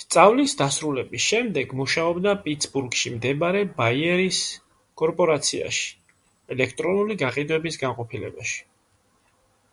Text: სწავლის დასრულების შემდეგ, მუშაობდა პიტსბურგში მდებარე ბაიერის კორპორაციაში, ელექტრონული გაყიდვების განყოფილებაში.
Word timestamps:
სწავლის 0.00 0.52
დასრულების 0.58 1.24
შემდეგ, 1.30 1.72
მუშაობდა 1.78 2.34
პიტსბურგში 2.44 3.12
მდებარე 3.16 3.64
ბაიერის 3.82 4.44
კორპორაციაში, 5.04 5.92
ელექტრონული 6.58 7.20
გაყიდვების 7.28 7.84
განყოფილებაში. 7.86 8.66